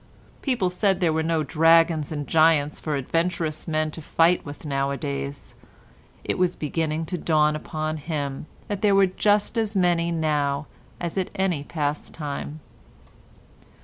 [0.41, 5.53] People said there were no dragons and giants for adventurous men to fight with nowadays;
[6.23, 10.65] it was beginning to dawn upon him that there were just as many now
[10.99, 12.61] as at any past time.